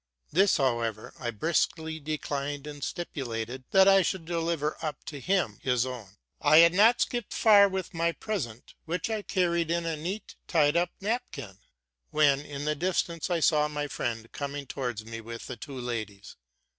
[0.31, 5.85] This, however, I briskly declined, and stipulated that I should deliver up to him his
[5.85, 6.17] own.
[6.41, 10.75] I had not skipped far with my present, which I carried in a neat tied
[10.75, 11.59] up napkin,
[12.09, 16.35] when, in the distance, I saw my friend coming towards me with the two ladies.